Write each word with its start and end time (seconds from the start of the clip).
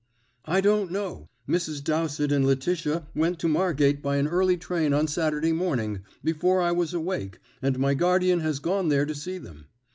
"I 0.45 0.61
don't 0.61 0.89
know. 0.91 1.27
Mrs. 1.47 1.83
Dowsett 1.83 2.31
and 2.31 2.43
Letitia 2.43 3.05
went 3.13 3.37
to 3.37 3.47
Margate 3.47 4.01
by 4.01 4.15
an 4.17 4.25
early 4.27 4.57
train 4.57 4.93
on 4.93 5.05
Saturday 5.07 5.51
morning, 5.51 6.01
before 6.23 6.59
I 6.59 6.71
was 6.71 6.95
awake, 6.95 7.37
and 7.61 7.77
my 7.77 7.93
guardian 7.93 8.39
has 8.39 8.57
gone 8.57 8.87
there 8.87 9.05
to 9.05 9.13
see 9.13 9.37
them. 9.37 9.67